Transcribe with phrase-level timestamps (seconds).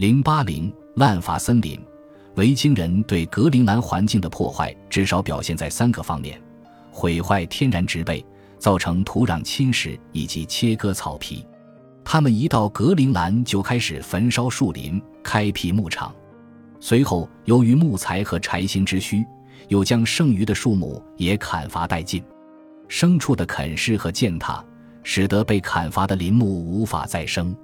[0.00, 1.78] 零八零滥伐森林，
[2.36, 6.40] 维京人对格陵兰环境的破坏至少表现在三个方面：
[6.90, 8.24] 毁坏天然植被，
[8.56, 11.46] 造成土壤侵蚀，以及切割草皮。
[12.02, 16.14] 他们一到格陵兰就开始焚烧树林，开辟牧场。
[16.80, 19.22] 随后，由于木材和柴薪之需，
[19.68, 22.24] 又将剩余的树木也砍伐殆尽。
[22.88, 24.64] 牲畜的啃食和践踏，
[25.02, 27.54] 使得被砍伐的林木无法再生。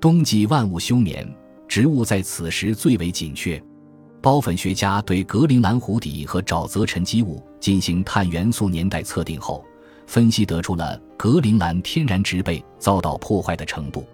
[0.00, 1.28] 冬季万物休眠，
[1.72, 3.58] 植物在此时最为紧缺。
[4.20, 9.64] 孢粉学家对格陵兰湖底和沼泽沉积物进行碳元素年代测定后，
[10.06, 14.04] 分析得出了格陵兰天然植被遭到破坏的程度。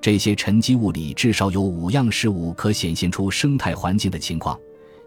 [0.00, 4.58] 这些沉积物里至少有五样事物可显现出生态环境的情况。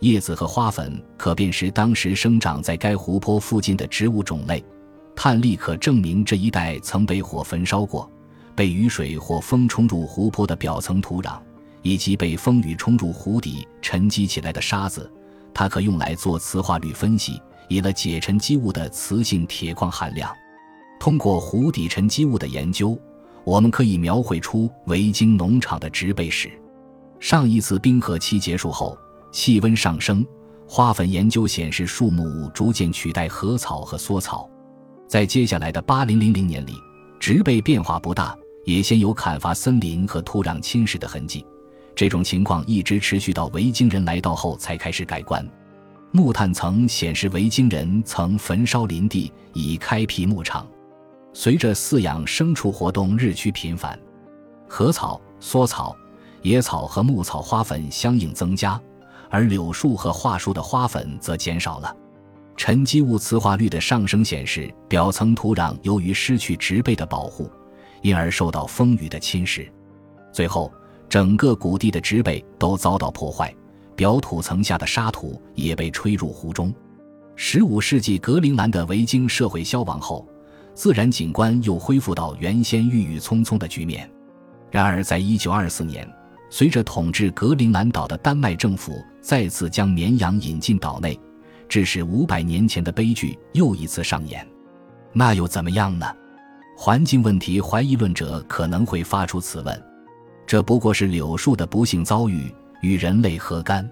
[0.02, 4.64] 叶子和花粉可辨识当时生长在该湖泊附近的植物种类。
[5.16, 8.08] 碳粒可证明这一带曾被火焚烧过，
[8.56, 11.40] 被雨水或风冲入湖泊的表层土壤，
[11.82, 15.12] 以及被风雨冲入湖底沉积起来的沙子。
[15.54, 20.32] 它可用来做磁化率分析，以了解沉积物的磁性铁矿含量。
[21.00, 22.98] 通过湖底沉积物的研究，
[23.44, 26.52] 我们可以描绘出维京农场的植被史。
[27.20, 28.96] 上一次冰河期结束后，
[29.32, 30.24] 气温上升，
[30.68, 34.48] 花粉研究显示树木逐渐取代禾草和梭草。
[35.08, 36.74] 在接下来的八零零零年里，
[37.20, 41.44] 植被变化不大，也先有砍伐森林和土壤侵蚀的痕迹。
[41.98, 45.44] 这种情况一直持续到维京人来到后才开始改观。
[46.12, 50.68] 木炭层显示维京人曾焚烧林地以开辟牧场。
[51.34, 54.00] 随着饲养牲畜活动日趋频繁，
[54.68, 55.98] 禾草、梭草、
[56.44, 58.80] 野草和牧草花粉相应增加，
[59.28, 61.96] 而柳树和桦树的花粉则减少了。
[62.56, 67.50] 沉积物磁化率的上升显示，表层土壤由于失去植被的保护，
[68.04, 69.68] 因而受到风雨的侵蚀。
[70.32, 70.72] 最后，
[71.10, 73.54] 整个谷地的植被都遭到破坏，
[73.96, 76.74] 表土层下的沙土也被吹入湖中。
[77.36, 80.28] 十五世纪格陵兰的维京社会消亡后，
[80.74, 84.10] 自然景观又恢复到原先郁郁葱葱的局面。
[84.70, 86.08] 然而，在一九二四年，
[86.50, 91.18] 随着统治格陵兰岛的丹麦政府再次将绵羊引进岛内。
[91.70, 94.48] 致使五百年前的悲剧又一次上演，
[95.12, 96.06] 那又怎么样呢？
[96.78, 99.84] 环境问题怀疑论者可能会发出此问：
[100.48, 102.50] 这不过是柳树的不幸遭遇，
[102.82, 103.88] 与人类何干？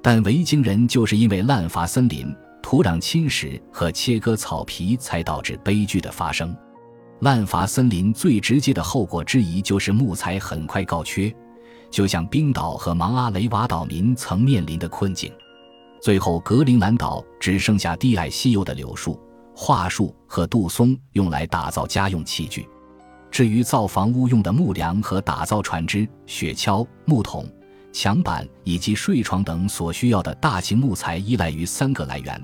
[0.00, 2.32] 但维京人就是因为滥伐森林、
[2.62, 6.56] 土壤侵蚀和切割草皮，才导致悲剧的发生。
[7.18, 11.34] 滥伐森林最直接的后果之一就是木材很快告缺，
[11.90, 15.32] 就像冰岛和芒阿雷瓦岛民曾面临的困境。
[16.00, 19.20] 最后，格陵兰岛只剩下低矮稀有的柳树、
[19.52, 22.68] 桦树和杜松，用来打造家用器具。
[23.30, 27.46] 至于造房屋用的木梁和打造船只、雪橇、木桶、
[27.92, 32.40] 墙板以及睡床等所需要的大型木材，依赖于三个来源：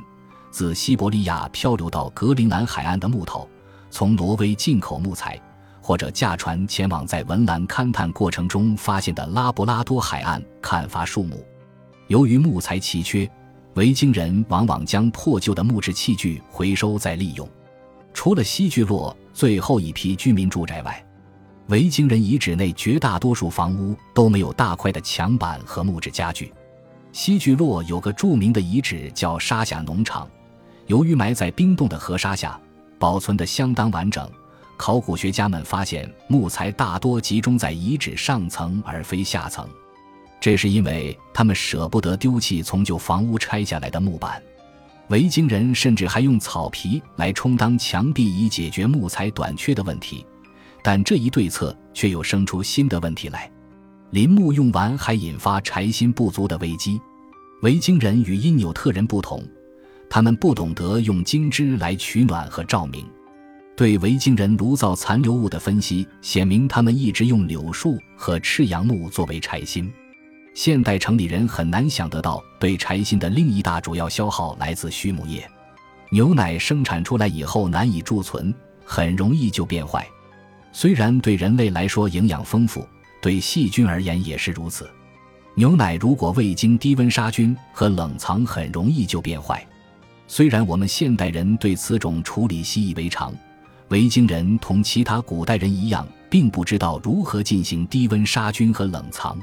[0.50, 3.48] 自西伯利亚漂流到格陵兰海岸的木头，
[3.90, 5.40] 从挪威进口木材，
[5.80, 11.44] 或者驾船前往在文兰勘探过程中发现的拉布拉多海岸砍伐树木。
[12.08, 13.28] 由于木材奇缺。
[13.74, 17.48] 维京人往往将破旧的木质器具回收再利用。
[18.14, 21.04] 除了西聚落最后一批居民住宅外，
[21.66, 26.50] 维京人遗址内绝大多数房屋都没有大块的墙板和木质家具。
[27.12, 30.28] 西聚落有个著名的遗址叫沙下农场，
[30.86, 32.58] 由于埋在冰冻的河沙下，
[32.98, 34.30] 保存得相当完整。
[34.76, 39.68] 考古学家们发现木材大多集中在遗址上层而非下层。
[40.40, 44.42] 这是因为他们舍不得丢弃从旧房屋拆下来的木板，
[45.08, 50.24] 维京人甚至还用草皮来充当墙壁以解决木材短缺的问题，
[50.82, 53.50] 但这一对策却又生出新的问题来：
[54.10, 56.98] 林木用完还引发柴薪不足的危机。
[57.60, 59.42] 维京人与因纽特人不同，
[60.08, 63.06] 他们不懂得用金枝来取暖和照明。
[63.76, 69.92] 对维京人炉灶残留物的分析显明，他们一直用柳树和赤杨木作为柴薪。
[70.54, 75.48] 现代城里人很难想得到，对柴薪的另一大主要消耗来自畜牧业。
[76.10, 80.06] 牛奶生产出来以后难以贮存，很容易就变坏。
[80.72, 82.86] 虽然对人类来说营养丰富，
[83.20, 84.88] 对细菌而言也是如此。
[85.56, 89.64] 牛奶如果未经低温杀菌和冷藏，很容易就变坏。
[90.28, 93.34] 虽然我们现代人对此种处理习以为常，
[93.88, 99.36] 维京人同其他古代人一样，并不知道如何进行低温杀菌和冷藏。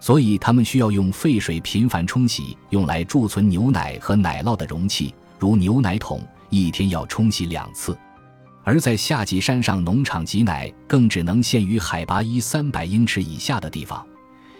[0.00, 7.96] 所以，他们需要用沸水频繁冲洗用来贮存牛奶和奶酪的容器，如牛奶桶，一天要冲洗两次。
[8.62, 14.06] 而在夏季山上农场挤奶，更只能限于海拔一三百英尺以下的地方，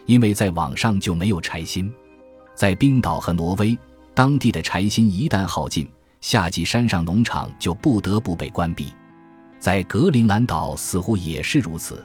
[0.06, 1.92] 因为在网上就没有柴薪。
[2.54, 3.78] 在冰岛和挪威，
[4.14, 5.88] 当地的柴薪一旦耗尽，
[6.20, 8.92] 夏季山上农场就不得不被关闭。
[9.60, 12.04] 在格陵兰岛似乎也是如此，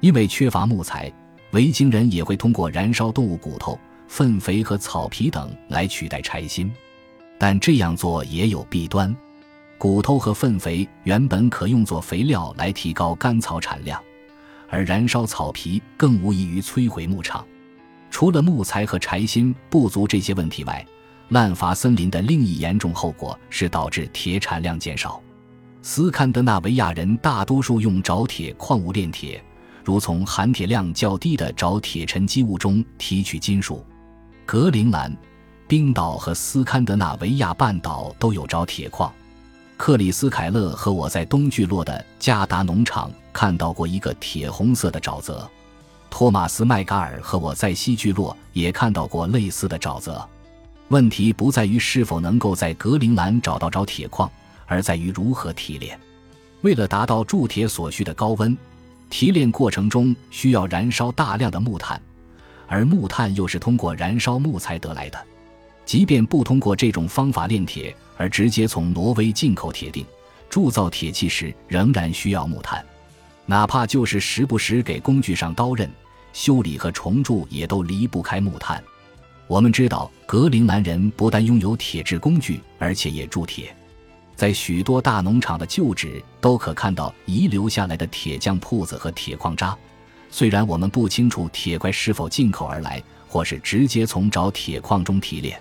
[0.00, 1.12] 因为缺乏木材，
[1.52, 6.70] 维京人也会通过燃烧动物骨头、粪肥和草皮等来取代柴薪。
[7.38, 9.14] 但这样做也有弊端，
[9.78, 14.00] 骨头和粪肥原本可用作肥料来提高干草产量，
[14.68, 17.44] 而燃烧草皮更无异于摧毁牧场。
[18.10, 20.84] 除了木材和柴薪不足这些问题外，
[21.30, 25.20] 滥伐森林的另一严重后果是导致铁产量减少。
[25.82, 29.42] 斯堪的纳维亚人大多数用找铁矿物炼铁，
[29.90, 33.84] 如从含铁量较低的找铁沉积物中提取金属。
[34.46, 35.12] 格陵兰。
[35.66, 39.12] 冰岛和斯堪的纳维亚半岛都有找铁矿。
[39.76, 45.48] 克里斯凯勒和我在东聚落的加达农场看到过一个铁红色的沼泽。
[46.08, 50.24] 托马斯麦嘎尔和我在西聚落也看到过类似的沼泽。
[50.86, 54.30] 问题不在于是否能够在格陵兰找到找铁矿，
[54.66, 55.98] 而在于如何提炼。
[56.60, 58.56] 为了达到铸铁所需的高温，
[59.10, 62.00] 提炼过程中需要燃烧大量的木炭，
[62.66, 65.26] 而木炭又是通过燃烧木材得来的。
[65.84, 70.06] 即便不通过这种方法炼铁，而直接从挪威进口铁锭，
[70.48, 72.82] 铸造铁器时仍然需要木炭，
[73.44, 75.90] 哪怕就是时不时给工具上刀刃、
[76.32, 78.82] 修理和重铸，也都离不开木炭。
[79.48, 83.74] 我们知道，格陵兰人不但拥有铁制工具，而且也铸铁。
[84.40, 89.76] 在许多大农场的旧址都可看到遗留下来的铁匠铺子和铁矿渣。
[90.30, 95.60] 虽然我们不清楚铁块是否进口而来，或是直接从找铁矿中提炼。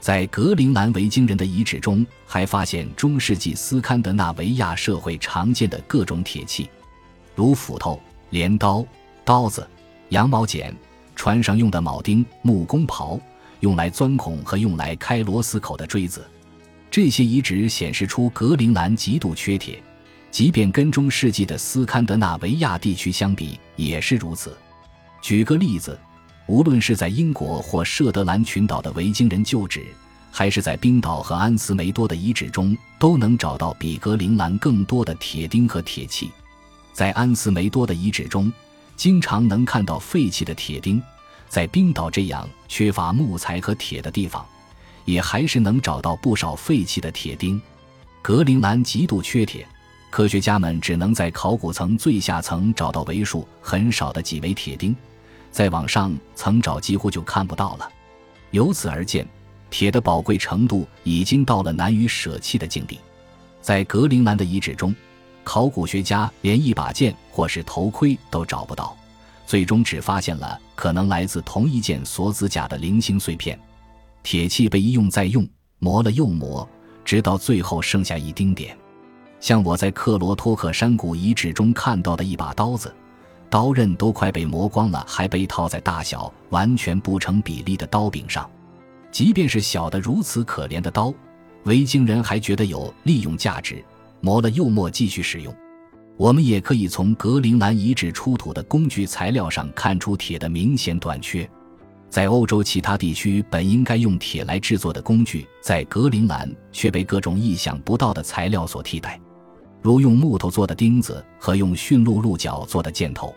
[0.00, 6.68] 在格陵兰维京人的遗址中，还发现中世纪斯堪的纳维亚社会常见的各种铁器，
[7.36, 8.84] 如斧头、镰刀、
[9.24, 9.64] 刀子、
[10.08, 10.74] 羊毛剪、
[11.14, 13.20] 船上用的铆钉、木工刨、
[13.60, 16.26] 用来钻孔和用来开螺丝口的锥子。
[16.90, 19.82] 这些遗址显示出格陵兰极度缺铁，
[20.30, 24.56] 即便跟中世纪的斯堪的纳维亚地区相比也是如此。
[25.22, 25.98] 举个例子。
[26.48, 29.84] 无论是在英国或舍德兰群岛的维京人旧址，
[30.30, 36.30] 还是在冰岛和安斯梅多的遗址中，都能找到比格陵兰更多的铁钉和铁器。
[36.94, 38.50] 在安斯梅多的遗址中，
[38.96, 40.98] 经常能看到废弃的铁钉；
[41.50, 44.42] 在冰岛这样缺乏木材和铁的地方，
[45.08, 47.58] 也还是能找到不少废弃的铁钉。
[48.20, 49.66] 格陵兰极度缺铁，
[50.10, 54.94] 科学家们只能在考古层最下层找到为数很少的几枚铁钉。
[55.50, 57.90] 再往上层找，几乎就看不到了。
[58.50, 59.26] 由此而见，
[59.70, 63.00] 铁的宝贵程度已经到了难以舍弃的境地。
[63.62, 64.94] 在格陵兰的遗址中，
[65.42, 68.94] 考古学家连一把剑或是头盔都找不到，
[69.46, 73.58] 最终只发现了可能来自同一件锁子甲的零星碎片。
[74.30, 75.48] 铁器被一用再用，
[75.78, 76.68] 磨了又磨，
[77.02, 78.76] 直到最后剩下一丁点。
[79.40, 82.94] 像我在克罗托克山谷遗址中看到的一把刀子。
[83.48, 88.46] 刀刃都快被磨光了，还被套在大小完全不成比例的刀柄上。
[89.10, 91.10] 即便是小的如此可怜的刀，
[91.64, 93.82] 维京人还觉得有利用价值，
[94.20, 95.56] 磨了又磨继续使用。
[96.18, 101.48] 我们也可以从格陵兰遗址出土的工具材料上看出铁的明显短缺。
[102.10, 109.20] 在欧洲其他地区本应该用铁来制作的工具，在格陵兰却被各种意想不到的材料所替代。
[109.82, 113.34] 如用木头做的钉子和用驯鹿鹿角做的箭头。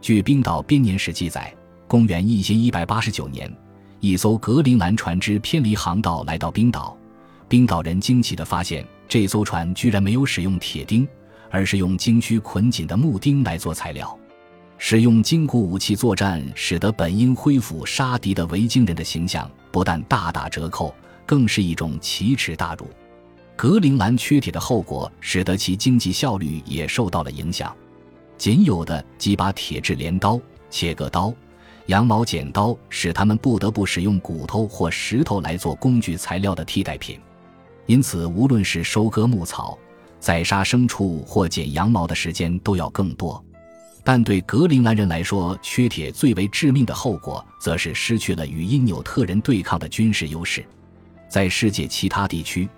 [0.00, 1.52] 据冰岛编年史记载，
[1.88, 3.50] 公元一千一百八十九年，
[4.00, 6.96] 一艘格陵兰船只偏离航道来到冰岛。
[7.48, 11.08] 冰岛人惊奇地发现，这艘船居然没有使用铁钉，
[11.50, 14.18] 而是用鲸须捆紧的木钉来做材料。
[14.84, 20.92] 使用金骨武器作战，使得本应恢复杀敌的维京人的形象不但大打折扣，
[21.24, 22.88] 更是一种奇耻大辱。
[23.54, 27.72] 格陵兰缺铁的后果，使得其经济效率也受到了影响。
[28.36, 31.32] 仅有的几把铁制镰刀、切割刀、
[31.86, 37.20] 羊毛剪刀，使他们不得不使用骨头或石头来做工具材料的替代品。
[37.86, 39.78] 因此，无论是收割牧草、
[40.18, 43.42] 宰杀牲畜或剪羊毛的时间都要更多。
[44.04, 50.64] 但对格陵兰人来说，缺铁最为致命的后果，则是失去了与因纽特人对抗的军事优势。
[51.28, 52.68] 在世界其他地区。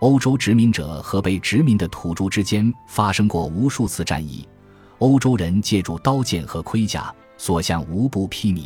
[0.00, 4.46] 欧洲殖民者和被殖民的土著之间发生过无数次战役，
[4.98, 8.64] 欧洲人借助刀剑和盔甲，所向无不披靡。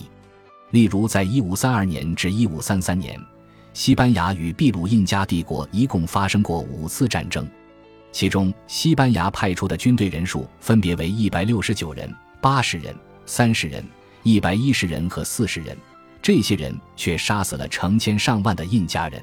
[0.72, 3.20] 例如，在1532年至1533年，
[3.72, 7.48] 西班牙与秘鲁印加帝国一共发生过五次战争，
[8.12, 13.84] 其中西班牙派出的军队人数分别为169人、80人、30人、
[14.22, 15.76] 一百一十人和四十人，
[16.20, 19.22] 这些人却杀死了成千上万的印加人，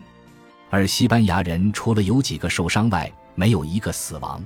[0.70, 4.44] 而西班牙人除了有几个受伤外，没有一个死亡。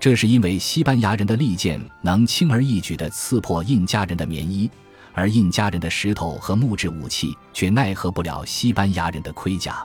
[0.00, 4.70] 这是因为西班牙人的利剑能轻而易举地刺破印加人的棉衣，
[5.12, 9.84] 而印加人的石头和木质武器却奈何不了西班牙人的盔甲。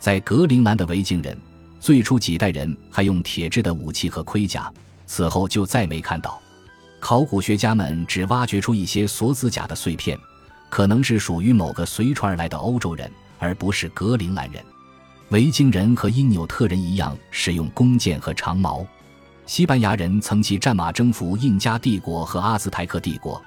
[0.00, 1.38] 在格陵兰的维京人，
[1.86, 4.68] 最初几代人还用铁制的武器和盔甲，
[5.06, 6.42] 此后就再没看到。
[6.98, 10.18] 考古学家们只挖掘出一些锁子甲的碎片，
[10.68, 14.60] 可能是属于某个随船而来的欧洲人，而不是格陵兰人。
[15.28, 18.84] 维京人和因纽特人一样使用弓箭和长矛。
[19.46, 23.40] 西班牙人曾骑战马征服印加帝国和阿兹台克帝国，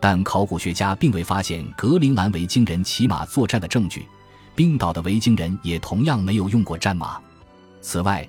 [0.00, 4.06] 但考古学家并未发现格陵兰维京人骑马作战的证据。
[4.54, 7.20] 冰岛的维京人也同样没有用过战马。
[7.82, 8.26] 此外，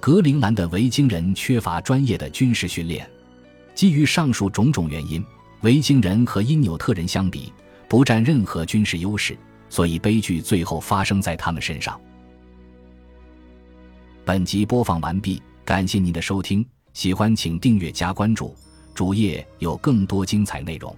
[0.00, 3.08] 格陵兰的维京人缺乏专业的军事训练。
[3.74, 5.24] 基于上述种种原因，
[5.62, 7.52] 维京人和因纽特人相比
[7.88, 9.38] 不占任何军事优势，
[9.70, 11.98] 所以悲剧最后发生在他们身上。
[14.24, 15.40] 本集播放完毕。
[15.64, 18.54] 感谢您的收听，喜欢请订阅加关注，
[18.94, 20.94] 主页有更多精彩内容。